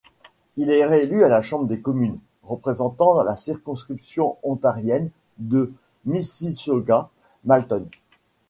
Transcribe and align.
Il 0.57 0.71
est 0.71 0.83
réélu 0.83 1.23
à 1.23 1.27
la 1.27 1.43
Chambre 1.43 1.67
des 1.67 1.79
communes, 1.79 2.17
représentant 2.41 3.21
la 3.21 3.37
circonscription 3.37 4.35
ontarienne 4.41 5.11
de 5.37 5.71
Mississauga—Malton. 6.05 7.85